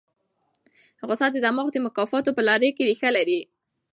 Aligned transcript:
غوسه 1.07 1.27
د 1.31 1.37
دماغ 1.45 1.67
د 1.73 1.77
مکافاتو 1.85 2.29
په 2.37 2.41
کړۍ 2.47 2.69
کې 2.75 2.87
ریښه 2.89 3.09
لري. 3.17 3.41